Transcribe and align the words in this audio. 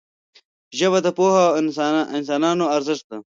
ژبه 0.77 0.99
د 1.05 1.07
پوهو 1.17 1.45
انسانانو 2.19 2.65
ارزښت 2.75 3.05
ده 3.09 3.17